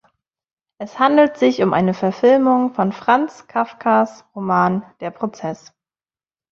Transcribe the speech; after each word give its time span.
Es 0.79 0.97
handelt 0.97 1.37
sich 1.37 1.61
um 1.61 1.73
eine 1.73 1.93
Verfilmung 1.93 2.73
von 2.73 2.91
Franz 2.91 3.45
Kafkas 3.45 4.25
Roman 4.33 4.83
"Der 4.99 5.11
Process". 5.11 5.75